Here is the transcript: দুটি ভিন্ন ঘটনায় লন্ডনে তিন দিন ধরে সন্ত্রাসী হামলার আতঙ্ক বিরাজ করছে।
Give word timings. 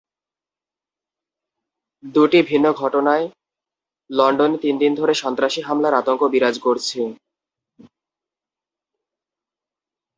দুটি 2.03 2.39
ভিন্ন 2.41 2.67
ঘটনায় 2.73 3.25
লন্ডনে 4.09 4.57
তিন 4.57 4.75
দিন 4.77 4.91
ধরে 4.95 5.13
সন্ত্রাসী 5.13 5.61
হামলার 5.61 5.93
আতঙ্ক 5.93 6.21
বিরাজ 6.33 6.55
করছে। 6.59 6.99